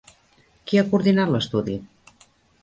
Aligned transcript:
Qui 0.71 0.79
ha 0.81 0.85
coordinat 0.93 1.35
l'estudi? 1.35 1.77